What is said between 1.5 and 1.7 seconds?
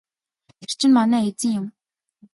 юм.